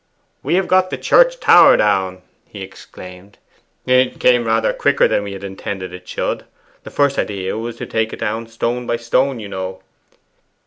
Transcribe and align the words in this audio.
'We 0.41 0.55
have 0.55 0.67
got 0.67 0.89
the 0.89 0.97
tower 0.97 1.77
down!' 1.77 2.23
he 2.47 2.63
exclaimed. 2.63 3.37
'It 3.85 4.19
came 4.19 4.45
rather 4.45 4.73
quicker 4.73 5.07
than 5.07 5.21
we 5.21 5.35
intended 5.35 5.93
it 5.93 6.07
should. 6.07 6.43
The 6.81 6.89
first 6.89 7.19
idea 7.19 7.55
was 7.55 7.75
to 7.77 7.85
take 7.85 8.11
it 8.11 8.17
down 8.19 8.47
stone 8.47 8.87
by 8.87 8.95
stone, 8.95 9.39
you 9.39 9.47
know. 9.47 9.83